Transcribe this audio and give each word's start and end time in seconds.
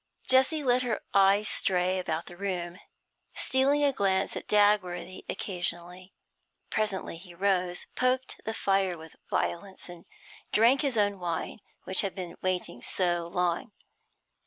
Jessie 0.27 0.63
let 0.63 0.81
her 0.81 1.01
eyes 1.13 1.47
stray 1.47 1.99
about 1.99 2.25
the 2.25 2.35
room, 2.35 2.79
stealing 3.35 3.83
a 3.83 3.93
glance 3.93 4.35
at 4.35 4.47
Dagworthy 4.47 5.23
occasionally. 5.29 6.11
Presently 6.71 7.17
he 7.17 7.35
rose, 7.35 7.85
poked 7.93 8.41
the 8.43 8.55
fire 8.55 8.97
with 8.97 9.15
violence, 9.29 9.89
and 9.89 10.05
drank 10.51 10.81
his 10.81 10.97
own 10.97 11.19
wine, 11.19 11.59
which 11.83 12.01
had 12.01 12.15
been 12.15 12.35
waiting 12.41 12.81
so 12.81 13.27
long. 13.27 13.73